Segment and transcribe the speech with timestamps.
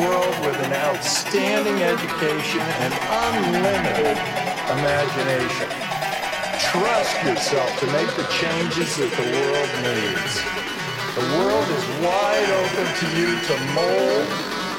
[0.00, 2.92] world with an outstanding education and
[3.28, 4.16] unlimited
[4.72, 5.68] imagination.
[6.72, 10.32] Trust yourself to make the changes that the world needs.
[11.20, 14.28] The world is wide open to you to mold,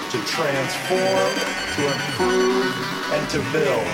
[0.10, 1.32] to transform,
[1.76, 2.74] to improve,
[3.14, 3.90] and to build.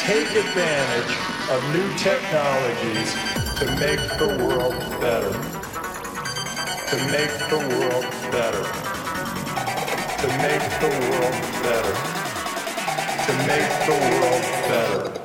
[0.00, 1.12] Take advantage
[1.52, 3.12] of new technologies
[3.60, 5.32] to make the world better.
[6.88, 8.87] To make the world better.
[10.28, 11.94] To make the world better.
[13.24, 15.17] To make the world better.